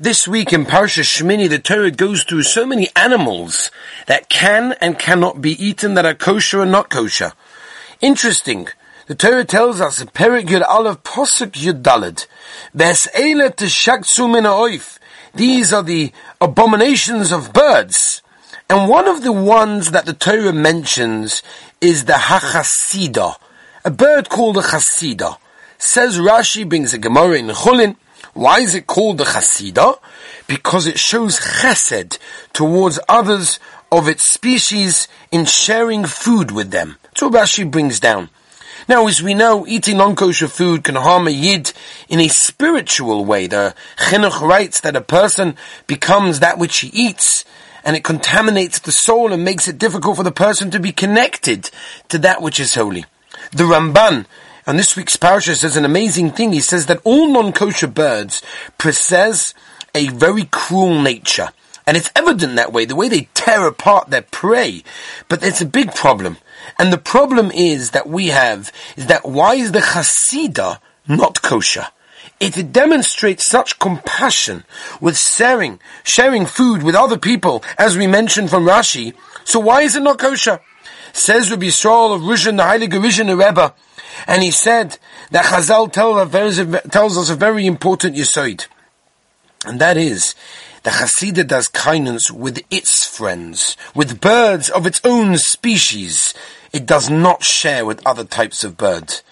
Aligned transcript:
This 0.00 0.28
week 0.28 0.52
in 0.52 0.64
Parsha 0.64 1.02
Shmini, 1.02 1.50
the 1.50 1.58
Torah 1.58 1.90
goes 1.90 2.22
through 2.22 2.44
so 2.44 2.64
many 2.64 2.88
animals 2.94 3.72
that 4.06 4.28
can 4.28 4.76
and 4.80 4.96
cannot 4.96 5.42
be 5.42 5.60
eaten 5.60 5.94
that 5.94 6.06
are 6.06 6.14
kosher 6.14 6.62
and 6.62 6.70
not 6.70 6.88
kosher. 6.88 7.32
Interesting. 8.00 8.68
The 9.08 9.16
Torah 9.16 9.44
tells 9.44 9.80
us, 9.80 10.00
Perek 10.04 10.46
Posuk. 11.02 11.52
These 15.34 15.72
are 15.72 15.82
the 15.82 16.12
abominations 16.40 17.32
of 17.32 17.52
birds. 17.52 18.22
And 18.70 18.88
one 18.88 19.08
of 19.08 19.24
the 19.24 19.32
ones 19.32 19.90
that 19.90 20.06
the 20.06 20.12
Torah 20.12 20.52
mentions 20.52 21.42
is 21.80 22.04
the 22.04 22.12
Hachasida, 22.12 23.34
a 23.84 23.90
bird 23.90 24.28
called 24.28 24.58
a 24.58 24.62
Chasida. 24.62 25.38
Says 25.76 26.18
Rashi 26.18 26.68
brings 26.68 26.94
a 26.94 26.98
Gemara 26.98 27.38
in 27.38 27.48
Chulin, 27.48 27.96
why 28.34 28.60
is 28.60 28.74
it 28.74 28.86
called 28.86 29.18
the 29.18 29.24
Chasida? 29.24 29.98
Because 30.46 30.86
it 30.86 30.98
shows 30.98 31.38
chesed 31.38 32.18
towards 32.52 32.98
others 33.08 33.58
of 33.90 34.08
its 34.08 34.30
species 34.30 35.08
in 35.30 35.44
sharing 35.44 36.04
food 36.04 36.50
with 36.50 36.70
them. 36.70 36.96
That's 37.04 37.22
what 37.22 37.32
Rashi 37.32 37.70
brings 37.70 38.00
down. 38.00 38.30
Now, 38.88 39.06
as 39.06 39.22
we 39.22 39.34
know, 39.34 39.66
eating 39.66 39.98
non-kosher 39.98 40.48
food 40.48 40.84
can 40.84 40.94
harm 40.94 41.26
a 41.26 41.30
yid 41.30 41.72
in 42.08 42.20
a 42.20 42.28
spiritual 42.28 43.24
way. 43.24 43.46
The 43.46 43.74
chinuch 43.98 44.40
writes 44.40 44.80
that 44.80 44.96
a 44.96 45.02
person 45.02 45.56
becomes 45.86 46.40
that 46.40 46.58
which 46.58 46.78
he 46.78 46.88
eats, 46.88 47.44
and 47.84 47.96
it 47.96 48.04
contaminates 48.04 48.78
the 48.78 48.92
soul 48.92 49.32
and 49.32 49.44
makes 49.44 49.68
it 49.68 49.78
difficult 49.78 50.16
for 50.16 50.22
the 50.22 50.32
person 50.32 50.70
to 50.70 50.80
be 50.80 50.92
connected 50.92 51.70
to 52.08 52.18
that 52.18 52.40
which 52.40 52.58
is 52.58 52.74
holy. 52.74 53.04
The 53.52 53.64
Ramban 53.64 54.24
and 54.68 54.78
this 54.78 54.94
week's 54.94 55.16
parasha 55.16 55.54
says 55.54 55.78
an 55.78 55.86
amazing 55.86 56.30
thing. 56.30 56.52
He 56.52 56.60
says 56.60 56.86
that 56.86 57.00
all 57.02 57.32
non-kosher 57.32 57.86
birds 57.86 58.42
possess 58.76 59.54
a 59.94 60.08
very 60.08 60.44
cruel 60.44 61.00
nature. 61.00 61.48
And 61.86 61.96
it's 61.96 62.10
evident 62.14 62.56
that 62.56 62.70
way, 62.70 62.84
the 62.84 62.94
way 62.94 63.08
they 63.08 63.28
tear 63.32 63.66
apart 63.66 64.10
their 64.10 64.20
prey. 64.20 64.84
But 65.26 65.42
it's 65.42 65.62
a 65.62 65.66
big 65.66 65.94
problem. 65.94 66.36
And 66.78 66.92
the 66.92 66.98
problem 66.98 67.50
is 67.50 67.92
that 67.92 68.06
we 68.06 68.26
have, 68.26 68.70
is 68.94 69.06
that 69.06 69.24
why 69.24 69.54
is 69.54 69.72
the 69.72 69.80
chasida 69.80 70.80
not 71.08 71.40
kosher? 71.40 71.86
It 72.38 72.70
demonstrates 72.70 73.46
such 73.46 73.78
compassion 73.78 74.64
with 75.00 75.16
sharing, 75.16 75.80
sharing 76.04 76.44
food 76.44 76.82
with 76.82 76.94
other 76.94 77.16
people, 77.16 77.64
as 77.78 77.96
we 77.96 78.06
mentioned 78.06 78.50
from 78.50 78.66
Rashi. 78.66 79.14
So 79.44 79.58
why 79.60 79.80
is 79.80 79.96
it 79.96 80.02
not 80.02 80.18
kosher? 80.18 80.60
Says 81.12 81.50
Rabbi 81.50 81.66
Yisrael 81.66 82.14
of 82.14 82.22
Ruzhin, 82.22 82.56
the 82.56 82.62
Heilige 82.62 83.00
Ruzhin 83.02 83.28
Rebbe, 83.28 83.74
and 84.26 84.42
he 84.42 84.50
said 84.50 84.98
that 85.30 85.46
Chazal 85.46 85.92
tells 86.90 87.18
us 87.18 87.30
a 87.30 87.34
very 87.34 87.66
important 87.66 88.16
yisoid. 88.16 88.66
And 89.64 89.80
that 89.80 89.96
is, 89.96 90.34
the 90.82 90.90
Hasidah 90.90 91.46
does 91.46 91.68
kindness 91.68 92.30
with 92.30 92.62
its 92.70 93.06
friends, 93.06 93.76
with 93.94 94.20
birds 94.20 94.70
of 94.70 94.86
its 94.86 95.00
own 95.04 95.36
species. 95.36 96.32
It 96.72 96.86
does 96.86 97.10
not 97.10 97.42
share 97.42 97.84
with 97.84 98.06
other 98.06 98.24
types 98.24 98.62
of 98.64 98.76
birds. 98.76 99.22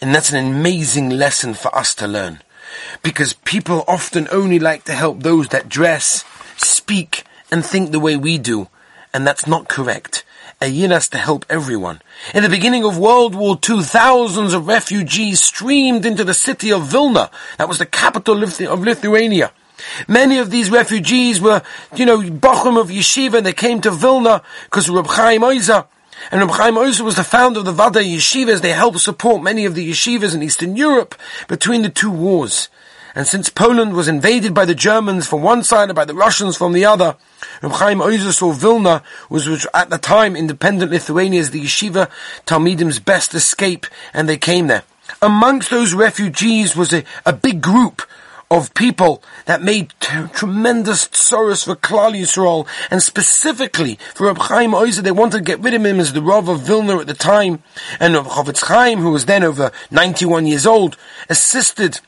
And 0.00 0.14
that's 0.14 0.32
an 0.32 0.44
amazing 0.44 1.10
lesson 1.10 1.54
for 1.54 1.74
us 1.74 1.94
to 1.96 2.06
learn. 2.06 2.42
Because 3.02 3.32
people 3.32 3.84
often 3.88 4.28
only 4.30 4.58
like 4.58 4.84
to 4.84 4.92
help 4.92 5.22
those 5.22 5.48
that 5.48 5.68
dress, 5.68 6.24
speak, 6.56 7.24
and 7.50 7.64
think 7.64 7.90
the 7.90 8.00
way 8.00 8.16
we 8.16 8.38
do. 8.38 8.68
And 9.12 9.26
that's 9.26 9.46
not 9.46 9.68
correct 9.68 10.24
a 10.60 10.66
yin 10.66 10.90
has 10.90 11.08
to 11.08 11.18
help 11.18 11.46
everyone. 11.48 12.02
In 12.34 12.42
the 12.42 12.48
beginning 12.48 12.84
of 12.84 12.98
World 12.98 13.34
War 13.34 13.58
II, 13.68 13.82
thousands 13.82 14.52
of 14.52 14.66
refugees 14.66 15.42
streamed 15.42 16.04
into 16.04 16.22
the 16.22 16.34
city 16.34 16.70
of 16.70 16.84
Vilna. 16.86 17.30
That 17.56 17.68
was 17.68 17.78
the 17.78 17.86
capital 17.86 18.42
of 18.42 18.80
Lithuania. 18.80 19.52
Many 20.06 20.36
of 20.36 20.50
these 20.50 20.70
refugees 20.70 21.40
were, 21.40 21.62
you 21.96 22.04
know, 22.04 22.20
Bochum 22.20 22.78
of 22.78 22.88
Yeshiva, 22.88 23.38
and 23.38 23.46
they 23.46 23.54
came 23.54 23.80
to 23.80 23.90
Vilna 23.90 24.42
because 24.64 24.90
of 24.90 24.94
Reb 24.94 25.06
Chaim 25.06 25.40
Oizer. 25.40 25.86
And 26.30 26.42
Reb 26.42 26.50
Chaim 26.50 26.74
Oizer 26.74 27.00
was 27.00 27.16
the 27.16 27.24
founder 27.24 27.60
of 27.60 27.64
the 27.64 27.72
Vaad 27.72 27.92
HaYeshivas. 27.92 28.60
They 28.60 28.72
helped 28.72 29.00
support 29.00 29.42
many 29.42 29.64
of 29.64 29.74
the 29.74 29.90
yeshivas 29.90 30.34
in 30.34 30.42
Eastern 30.42 30.76
Europe 30.76 31.14
between 31.48 31.80
the 31.80 31.88
two 31.88 32.10
wars. 32.10 32.68
And 33.14 33.26
since 33.26 33.48
Poland 33.48 33.94
was 33.94 34.08
invaded 34.08 34.54
by 34.54 34.64
the 34.64 34.74
Germans 34.74 35.26
from 35.26 35.42
one 35.42 35.64
side 35.64 35.88
and 35.88 35.96
by 35.96 36.04
the 36.04 36.14
Russians 36.14 36.56
from 36.56 36.72
the 36.72 36.84
other, 36.84 37.16
Reb 37.62 37.72
Chaim 37.72 37.98
Oizer 37.98 38.32
saw 38.32 38.52
Vilna 38.52 39.02
was, 39.28 39.48
was 39.48 39.66
at 39.74 39.90
the 39.90 39.98
time 39.98 40.36
independent 40.36 40.92
Lithuania 40.92 41.40
as 41.40 41.50
the 41.50 41.62
yeshiva 41.62 42.08
Talmidim's 42.46 43.00
best 43.00 43.34
escape, 43.34 43.86
and 44.14 44.28
they 44.28 44.36
came 44.36 44.68
there. 44.68 44.84
Amongst 45.20 45.70
those 45.70 45.92
refugees 45.92 46.76
was 46.76 46.92
a, 46.92 47.04
a 47.26 47.32
big 47.32 47.60
group 47.60 48.02
of 48.50 48.74
people 48.74 49.22
that 49.46 49.62
made 49.62 49.92
t- 50.00 50.26
tremendous 50.32 51.08
sorrows 51.12 51.62
for 51.62 51.76
Klal 51.76 52.18
Yisrael, 52.18 52.66
and 52.90 53.02
specifically 53.02 53.96
for 54.14 54.26
Reb 54.26 54.38
Chaim 54.38 54.72
Oizer, 54.72 55.02
they 55.02 55.12
wanted 55.12 55.38
to 55.38 55.44
get 55.44 55.60
rid 55.60 55.74
of 55.74 55.84
him 55.84 56.00
as 56.00 56.12
the 56.12 56.22
Rav 56.22 56.48
of 56.48 56.60
Vilna 56.60 56.98
at 56.98 57.06
the 57.06 57.14
time, 57.14 57.62
and 58.00 58.14
Reb 58.14 58.26
Chofetz 58.26 58.64
Chaim, 58.64 58.98
who 58.98 59.10
was 59.10 59.26
then 59.26 59.44
over 59.44 59.70
91 59.90 60.46
years 60.46 60.66
old, 60.66 60.96
assisted 61.28 62.00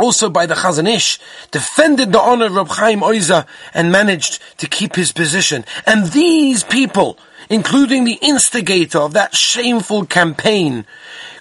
also 0.00 0.30
by 0.30 0.46
the 0.46 0.54
Chazon 0.54 0.88
Ish, 0.88 1.18
defended 1.50 2.12
the 2.12 2.20
honor 2.20 2.46
of 2.46 2.54
Reb 2.54 2.68
Chaim 2.68 3.00
Oizer 3.00 3.46
and 3.74 3.92
managed 3.92 4.40
to 4.58 4.66
keep 4.66 4.96
his 4.96 5.12
position. 5.12 5.64
And 5.86 6.12
these 6.12 6.64
people, 6.64 7.18
including 7.48 8.04
the 8.04 8.18
instigator 8.22 8.98
of 8.98 9.12
that 9.12 9.34
shameful 9.34 10.06
campaign, 10.06 10.86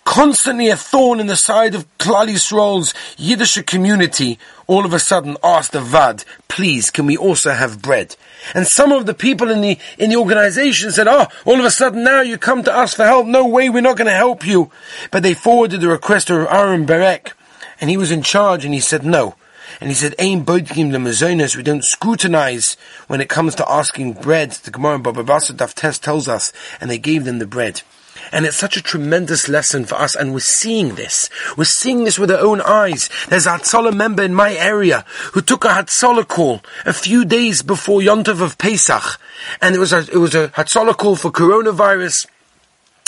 constantly 0.04 0.70
a 0.70 0.76
thorn 0.76 1.20
in 1.20 1.28
the 1.28 1.36
side 1.36 1.76
of 1.76 1.86
Klal 1.98 2.28
Yisrael's 2.28 2.94
Yiddish 3.18 3.62
community, 3.64 4.40
all 4.66 4.86
of 4.86 4.94
a 4.94 5.00
sudden 5.00 5.38
asked 5.44 5.72
the 5.72 5.82
Vad, 5.82 6.24
please, 6.48 6.90
can 6.90 7.06
we 7.06 7.16
also 7.18 7.52
have 7.52 7.82
bread? 7.82 8.16
And 8.54 8.68
some 8.68 8.92
of 8.92 9.06
the 9.06 9.14
people 9.14 9.50
in 9.50 9.62
the, 9.62 9.78
in 9.98 10.10
the 10.10 10.16
organization 10.16 10.92
said, 10.92 11.08
oh, 11.08 11.28
all 11.46 11.60
of 11.60 11.66
a 11.66 11.72
sudden 11.72 12.04
now 12.04 12.22
you 12.22 12.38
come 12.38 12.64
to 12.64 12.76
us 12.76 12.94
for 12.94 13.04
help. 13.06 13.28
No 13.28 13.48
way, 13.48 13.70
we're 13.70 13.82
not 13.82 13.98
going 13.98 14.08
to 14.08 14.14
help 14.14 14.46
you. 14.46 14.72
But 15.12 15.24
they 15.24 15.34
forwarded 15.34 15.82
the 15.82 15.90
request 15.90 16.28
to 16.28 16.52
Aaron 16.54 16.86
Berek 16.86 17.34
and 17.80 17.90
he 17.90 17.98
was 17.98 18.12
in 18.12 18.22
charge, 18.22 18.66
and 18.66 18.74
he 18.74 18.80
said 18.80 19.04
no. 19.04 19.36
And 19.80 19.90
he 19.90 19.96
said, 19.96 20.16
boidkim 20.18 20.92
the 20.92 21.58
we 21.58 21.64
don't 21.64 21.84
scrutinize 21.84 22.76
when 23.08 23.22
it 23.22 23.30
comes 23.30 23.56
to 23.56 23.72
asking 23.72 24.14
bread. 24.14 24.52
The 24.52 24.72
Gemara 24.72 24.96
in 24.96 25.02
Baba 25.04 25.24
Basra 25.24 25.56
Daf 25.56 25.74
Tes 25.74 26.00
tells 26.00 26.28
us, 26.28 26.52
and 26.82 26.90
they 26.90 26.98
gave 26.98 27.24
them 27.24 27.40
the 27.40 27.48
bread. 27.48 27.82
And 28.32 28.46
it's 28.46 28.58
such 28.58 28.78
a 28.78 28.82
tremendous 28.82 29.48
lesson 29.48 29.86
for 29.86 29.96
us, 29.96 30.16
and 30.16 30.34
we're 30.34 30.40
seeing 30.40 30.96
this. 30.96 31.30
We're 31.58 31.64
seeing 31.64 32.04
this 32.04 32.20
with 32.20 32.30
our 32.30 32.40
own 32.40 32.62
eyes. 32.62 33.10
There's 33.30 33.48
a 33.48 33.52
Hatzalah 33.52 33.96
member 33.96 34.24
in 34.24 34.34
my 34.34 34.54
area 34.54 35.06
who 35.34 35.42
took 35.42 35.66
a 35.66 35.70
Hatzalah 35.70 36.28
call 36.28 36.62
a 36.86 36.94
few 36.94 37.26
days 37.26 37.62
before 37.62 38.02
Yontov 38.02 38.42
of 38.42 38.58
Pesach, 38.58 39.20
and 39.62 39.76
it 39.76 39.80
was 39.80 39.94
a, 39.94 40.00
it 40.00 40.18
was 40.18 40.36
a 40.36 40.50
Hatzalah 40.50 40.98
call 40.98 41.16
for 41.16 41.32
coronavirus. 41.32 42.28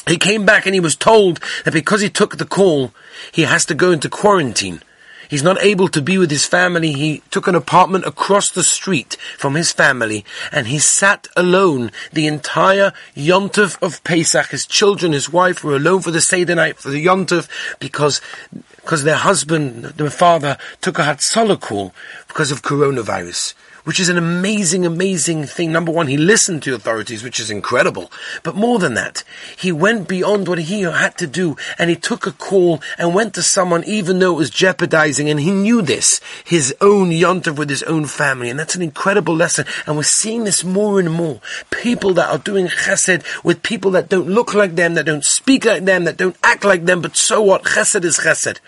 He 0.07 0.17
came 0.17 0.45
back 0.45 0.65
and 0.65 0.73
he 0.73 0.79
was 0.79 0.95
told 0.95 1.39
that 1.63 1.73
because 1.73 2.01
he 2.01 2.09
took 2.09 2.37
the 2.37 2.45
call, 2.45 2.93
he 3.31 3.43
has 3.43 3.65
to 3.65 3.75
go 3.75 3.91
into 3.91 4.09
quarantine. 4.09 4.81
He's 5.29 5.43
not 5.43 5.63
able 5.63 5.87
to 5.87 6.01
be 6.01 6.17
with 6.17 6.29
his 6.29 6.45
family. 6.45 6.91
He 6.91 7.23
took 7.31 7.47
an 7.47 7.55
apartment 7.55 8.05
across 8.05 8.51
the 8.51 8.63
street 8.63 9.15
from 9.37 9.55
his 9.55 9.71
family 9.71 10.25
and 10.51 10.67
he 10.67 10.77
sat 10.77 11.29
alone 11.37 11.91
the 12.11 12.27
entire 12.27 12.91
Yontov 13.15 13.81
of 13.81 14.03
Pesach. 14.03 14.47
His 14.47 14.65
children, 14.65 15.13
his 15.13 15.31
wife 15.31 15.63
were 15.63 15.77
alone 15.77 16.01
for 16.01 16.11
the 16.11 16.19
Seder 16.19 16.55
night, 16.55 16.79
for 16.79 16.89
the 16.89 17.05
Yontov, 17.05 17.47
because, 17.79 18.19
because 18.75 19.05
their 19.05 19.15
husband, 19.15 19.85
their 19.85 20.09
father, 20.09 20.57
took 20.81 20.99
a 20.99 21.03
Hatzalah 21.03 21.61
call 21.61 21.93
because 22.27 22.51
of 22.51 22.61
coronavirus 22.61 23.53
which 23.83 23.99
is 23.99 24.09
an 24.09 24.17
amazing, 24.17 24.85
amazing 24.85 25.45
thing. 25.45 25.71
Number 25.71 25.91
one, 25.91 26.07
he 26.07 26.17
listened 26.17 26.63
to 26.63 26.75
authorities, 26.75 27.23
which 27.23 27.39
is 27.39 27.49
incredible. 27.49 28.11
But 28.43 28.55
more 28.55 28.79
than 28.79 28.93
that, 28.95 29.23
he 29.57 29.71
went 29.71 30.07
beyond 30.07 30.47
what 30.47 30.59
he 30.59 30.81
had 30.81 31.17
to 31.17 31.27
do 31.27 31.55
and 31.77 31.89
he 31.89 31.95
took 31.95 32.27
a 32.27 32.31
call 32.31 32.81
and 32.97 33.15
went 33.15 33.33
to 33.35 33.43
someone 33.43 33.83
even 33.85 34.19
though 34.19 34.33
it 34.33 34.37
was 34.37 34.49
jeopardizing 34.49 35.29
and 35.29 35.39
he 35.39 35.51
knew 35.51 35.81
this, 35.81 36.21
his 36.43 36.75
own 36.81 37.09
yontav 37.09 37.57
with 37.57 37.69
his 37.69 37.83
own 37.83 38.05
family. 38.05 38.49
And 38.49 38.59
that's 38.59 38.75
an 38.75 38.81
incredible 38.81 39.35
lesson. 39.35 39.65
And 39.85 39.95
we're 39.95 40.03
seeing 40.03 40.43
this 40.43 40.63
more 40.63 40.99
and 40.99 41.11
more. 41.11 41.39
People 41.71 42.13
that 42.15 42.29
are 42.29 42.37
doing 42.37 42.67
chesed 42.67 43.23
with 43.43 43.63
people 43.63 43.91
that 43.91 44.09
don't 44.09 44.27
look 44.27 44.53
like 44.53 44.75
them, 44.75 44.93
that 44.95 45.05
don't 45.05 45.23
speak 45.23 45.65
like 45.65 45.85
them, 45.85 46.03
that 46.05 46.17
don't 46.17 46.37
act 46.43 46.63
like 46.63 46.85
them, 46.85 47.01
but 47.01 47.15
so 47.15 47.41
what? 47.41 47.63
Chesed 47.63 48.03
is 48.03 48.19
chesed. 48.19 48.59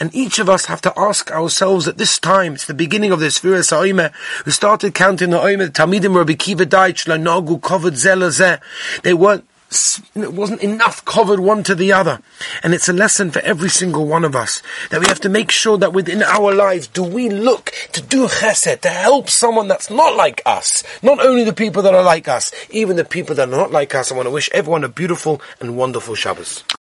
And 0.00 0.14
each 0.14 0.38
of 0.38 0.48
us 0.48 0.66
have 0.66 0.80
to 0.82 0.98
ask 0.98 1.30
ourselves 1.30 1.88
at 1.88 1.98
this 1.98 2.18
time, 2.18 2.54
it's 2.54 2.66
the 2.66 2.74
beginning 2.74 3.12
of 3.12 3.20
the 3.20 3.26
Sfira 3.26 3.64
Sa'ime, 3.64 4.10
who 4.44 4.50
started 4.50 4.94
counting 4.94 5.30
the 5.30 5.38
Oime, 5.38 5.58
the 5.58 5.70
Talmidim 5.70 6.14
Rabbi 6.14 6.32
Akiva 6.32 6.64
Daich, 6.66 7.06
Lanogu, 7.06 7.60
covered 7.62 7.94
Zelazeh. 7.94 8.60
They 9.02 9.14
weren't 9.14 9.44
it 10.14 10.32
wasn't 10.32 10.62
enough 10.62 11.04
covered 11.04 11.40
one 11.40 11.62
to 11.64 11.74
the 11.74 11.92
other. 11.92 12.20
And 12.62 12.72
it's 12.72 12.88
a 12.88 12.92
lesson 12.92 13.30
for 13.30 13.40
every 13.40 13.68
single 13.68 14.06
one 14.06 14.24
of 14.24 14.34
us 14.34 14.62
that 14.90 15.00
we 15.00 15.06
have 15.08 15.20
to 15.20 15.28
make 15.28 15.50
sure 15.50 15.76
that 15.76 15.92
within 15.92 16.22
our 16.22 16.54
lives, 16.54 16.86
do 16.86 17.02
we 17.02 17.28
look 17.28 17.72
to 17.92 18.00
do 18.00 18.28
chesed, 18.28 18.80
to 18.80 18.88
help 18.88 19.28
someone 19.28 19.68
that's 19.68 19.90
not 19.90 20.16
like 20.16 20.40
us. 20.46 20.82
Not 21.02 21.20
only 21.20 21.44
the 21.44 21.52
people 21.52 21.82
that 21.82 21.94
are 21.94 22.02
like 22.02 22.28
us, 22.28 22.50
even 22.70 22.96
the 22.96 23.04
people 23.04 23.34
that 23.36 23.48
are 23.48 23.56
not 23.56 23.70
like 23.70 23.94
us. 23.94 24.10
I 24.10 24.14
want 24.14 24.26
to 24.26 24.30
wish 24.30 24.48
everyone 24.52 24.84
a 24.84 24.88
beautiful 24.88 25.42
and 25.60 25.76
wonderful 25.76 26.14
Shabbos. 26.14 26.64